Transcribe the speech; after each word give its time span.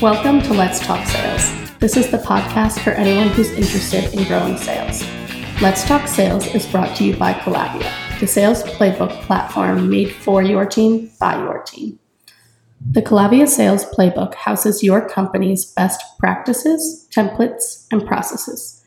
Welcome 0.00 0.40
to 0.44 0.54
Let's 0.54 0.80
Talk 0.80 1.06
Sales. 1.06 1.76
This 1.78 1.94
is 1.98 2.10
the 2.10 2.16
podcast 2.16 2.82
for 2.82 2.92
anyone 2.92 3.28
who's 3.28 3.50
interested 3.50 4.14
in 4.14 4.26
growing 4.26 4.56
sales. 4.56 5.04
Let's 5.60 5.84
Talk 5.84 6.08
Sales 6.08 6.46
is 6.54 6.64
brought 6.64 6.96
to 6.96 7.04
you 7.04 7.14
by 7.18 7.34
Calavia, 7.34 8.18
the 8.18 8.26
sales 8.26 8.62
playbook 8.62 9.10
platform 9.24 9.90
made 9.90 10.10
for 10.10 10.42
your 10.42 10.64
team 10.64 11.10
by 11.20 11.36
your 11.36 11.62
team. 11.64 11.98
The 12.80 13.02
Calavia 13.02 13.46
Sales 13.46 13.84
Playbook 13.84 14.34
houses 14.36 14.82
your 14.82 15.06
company's 15.06 15.66
best 15.66 16.02
practices, 16.18 17.06
templates, 17.10 17.86
and 17.90 18.06
processes. 18.06 18.82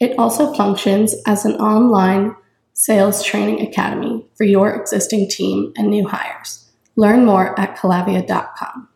It 0.00 0.18
also 0.18 0.52
functions 0.54 1.14
as 1.24 1.44
an 1.44 1.54
online 1.60 2.34
sales 2.72 3.22
training 3.22 3.60
academy 3.64 4.26
for 4.34 4.42
your 4.42 4.74
existing 4.74 5.28
team 5.28 5.72
and 5.76 5.88
new 5.88 6.08
hires. 6.08 6.68
Learn 6.96 7.24
more 7.24 7.58
at 7.60 7.76
calavia.com. 7.76 8.87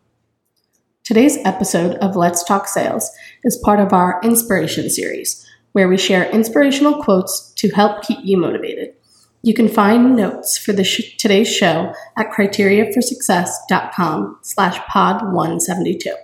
Today's 1.13 1.37
episode 1.45 1.97
of 1.97 2.17
Let's 2.17 2.43
Talk 2.43 2.67
Sales 2.67 3.11
is 3.45 3.61
part 3.63 3.81
of 3.81 3.93
our 3.93 4.19
Inspiration 4.23 4.89
series, 4.89 5.47
where 5.73 5.87
we 5.87 5.99
share 5.99 6.31
inspirational 6.31 7.03
quotes 7.03 7.53
to 7.57 7.69
help 7.69 8.03
keep 8.03 8.21
you 8.23 8.39
motivated. 8.39 8.95
You 9.43 9.53
can 9.53 9.69
find 9.69 10.17
notes 10.17 10.57
for 10.57 10.73
the 10.73 10.85
sh- 10.85 11.19
today's 11.19 11.55
show 11.55 11.93
at 12.17 12.31
criteriaforsuccess.com 12.31 14.39
slash 14.41 14.79
pod 14.87 15.35
172. 15.35 16.15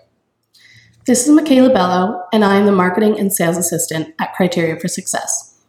This 1.07 1.27
is 1.27 1.35
Michaela 1.35 1.69
Bello, 1.69 2.23
and 2.33 2.43
I 2.43 2.57
am 2.57 2.65
the 2.65 2.73
Marketing 2.73 3.19
and 3.19 3.31
Sales 3.31 3.59
Assistant 3.59 4.15
at 4.19 4.33
Criteria 4.33 4.81
for 4.81 4.89
Success. 4.89 5.61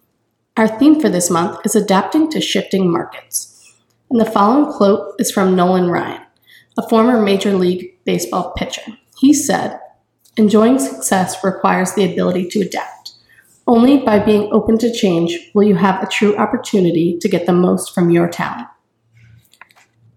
Our 0.56 0.70
theme 0.70 1.02
for 1.02 1.10
this 1.10 1.30
month 1.30 1.60
is 1.66 1.76
adapting 1.76 2.32
to 2.32 2.40
shifting 2.40 2.90
markets. 2.90 3.76
And 4.10 4.22
the 4.22 4.24
following 4.24 4.72
quote 4.72 5.16
is 5.20 5.30
from 5.30 5.58
Nolan 5.58 5.90
Ryan, 5.90 6.22
a 6.78 6.88
former 6.88 7.22
Major 7.22 7.52
League 7.52 7.98
Baseball 8.06 8.54
pitcher. 8.54 8.94
He 9.20 9.34
said, 9.34 9.80
Enjoying 10.38 10.80
success 10.80 11.44
requires 11.44 11.94
the 11.94 12.10
ability 12.10 12.48
to 12.50 12.62
adapt. 12.62 13.16
Only 13.68 13.98
by 13.98 14.20
being 14.20 14.50
open 14.52 14.78
to 14.78 14.94
change 14.94 15.38
will 15.54 15.64
you 15.64 15.76
have 15.76 16.02
a 16.02 16.08
true 16.08 16.36
opportunity 16.38 17.18
to 17.20 17.28
get 17.28 17.46
the 17.46 17.54
most 17.54 17.94
from 17.94 18.10
your 18.10 18.30
talent. 18.30 18.68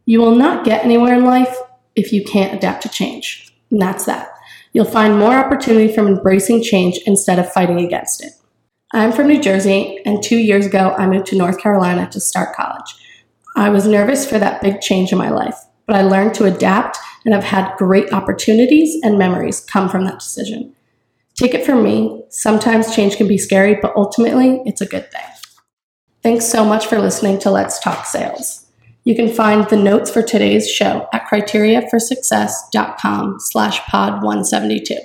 You 0.06 0.20
will 0.20 0.36
not 0.36 0.64
get 0.64 0.84
anywhere 0.84 1.14
in 1.14 1.24
life 1.24 1.56
if 1.96 2.12
you 2.12 2.24
can't 2.24 2.54
adapt 2.54 2.82
to 2.84 2.88
change. 2.88 3.52
And 3.70 3.82
that's 3.82 4.04
that. 4.04 4.28
You'll 4.72 4.84
find 4.84 5.18
more 5.18 5.34
opportunity 5.34 5.92
from 5.92 6.06
embracing 6.06 6.62
change 6.62 7.00
instead 7.04 7.38
of 7.38 7.52
fighting 7.52 7.80
against 7.80 8.22
it. 8.24 8.32
I'm 8.92 9.12
from 9.12 9.26
New 9.26 9.40
Jersey, 9.40 10.00
and 10.04 10.22
two 10.22 10.36
years 10.36 10.66
ago, 10.66 10.94
I 10.96 11.06
moved 11.06 11.26
to 11.26 11.36
North 11.36 11.58
Carolina 11.58 12.08
to 12.10 12.20
start 12.20 12.54
college. 12.54 12.94
I 13.56 13.70
was 13.70 13.86
nervous 13.86 14.28
for 14.28 14.38
that 14.38 14.62
big 14.62 14.80
change 14.80 15.12
in 15.12 15.18
my 15.18 15.30
life, 15.30 15.56
but 15.86 15.96
I 15.96 16.02
learned 16.02 16.34
to 16.34 16.44
adapt 16.44 16.98
and 17.24 17.34
I've 17.34 17.44
had 17.44 17.76
great 17.76 18.12
opportunities 18.12 18.98
and 19.02 19.18
memories 19.18 19.60
come 19.60 19.88
from 19.88 20.04
that 20.04 20.20
decision. 20.20 20.74
Take 21.34 21.54
it 21.54 21.64
from 21.64 21.82
me, 21.82 22.24
sometimes 22.28 22.94
change 22.94 23.16
can 23.16 23.26
be 23.26 23.38
scary, 23.38 23.76
but 23.80 23.96
ultimately 23.96 24.62
it's 24.66 24.80
a 24.80 24.86
good 24.86 25.10
thing. 25.10 25.22
Thanks 26.22 26.46
so 26.46 26.64
much 26.64 26.86
for 26.86 26.98
listening 26.98 27.38
to 27.40 27.50
Let's 27.50 27.80
Talk 27.80 28.06
Sales. 28.06 28.66
You 29.04 29.16
can 29.16 29.32
find 29.32 29.68
the 29.68 29.76
notes 29.76 30.08
for 30.10 30.22
today's 30.22 30.70
show 30.70 31.08
at 31.12 31.26
criteriaforsuccess.com 31.26 33.40
slash 33.40 33.80
pod 33.86 34.22
172. 34.22 34.96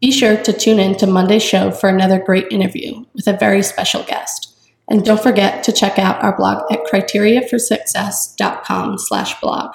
Be 0.00 0.10
sure 0.10 0.38
to 0.38 0.52
tune 0.52 0.78
in 0.78 0.96
to 0.96 1.06
Monday's 1.06 1.42
show 1.42 1.70
for 1.70 1.88
another 1.88 2.18
great 2.18 2.46
interview 2.50 3.04
with 3.14 3.26
a 3.26 3.36
very 3.36 3.62
special 3.62 4.02
guest. 4.04 4.50
And 4.88 5.04
don't 5.04 5.22
forget 5.22 5.62
to 5.64 5.72
check 5.72 5.98
out 5.98 6.22
our 6.22 6.34
blog 6.36 6.70
at 6.72 6.84
criteriaforsuccess.com 6.84 8.98
slash 8.98 9.40
blog. 9.40 9.74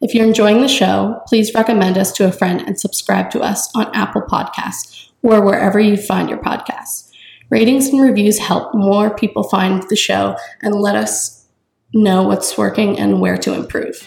If 0.00 0.14
you're 0.14 0.26
enjoying 0.26 0.60
the 0.60 0.68
show, 0.68 1.22
please 1.26 1.54
recommend 1.54 1.96
us 1.96 2.12
to 2.12 2.26
a 2.26 2.32
friend 2.32 2.60
and 2.60 2.78
subscribe 2.78 3.30
to 3.30 3.40
us 3.40 3.70
on 3.74 3.94
Apple 3.94 4.22
Podcasts 4.22 5.08
or 5.22 5.40
wherever 5.40 5.80
you 5.80 5.96
find 5.96 6.28
your 6.28 6.38
podcasts. 6.38 7.10
Ratings 7.48 7.88
and 7.88 8.02
reviews 8.02 8.38
help 8.38 8.74
more 8.74 9.14
people 9.14 9.42
find 9.42 9.82
the 9.88 9.96
show 9.96 10.36
and 10.60 10.74
let 10.74 10.96
us 10.96 11.46
know 11.94 12.24
what's 12.24 12.58
working 12.58 12.98
and 12.98 13.20
where 13.20 13.38
to 13.38 13.54
improve. 13.54 14.06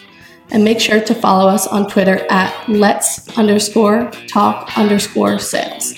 And 0.51 0.63
make 0.63 0.79
sure 0.79 1.01
to 1.01 1.15
follow 1.15 1.49
us 1.49 1.65
on 1.65 1.89
Twitter 1.89 2.25
at 2.29 2.53
let's 2.69 3.37
underscore 3.37 4.11
talk 4.27 4.77
underscore 4.77 5.39
sales. 5.39 5.95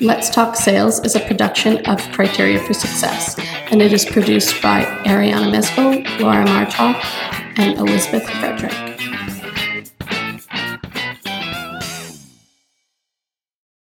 Let's 0.00 0.28
Talk 0.28 0.56
Sales 0.56 1.02
is 1.04 1.16
a 1.16 1.20
production 1.20 1.78
of 1.86 1.98
Criteria 2.12 2.58
for 2.60 2.74
Success, 2.74 3.38
and 3.70 3.80
it 3.80 3.94
is 3.94 4.04
produced 4.04 4.60
by 4.60 4.84
Ariana 5.06 5.50
Miskell, 5.50 6.04
Laura 6.20 6.44
Martok, 6.44 7.02
and 7.58 7.78
Elizabeth 7.78 8.28
Frederick. 8.28 8.95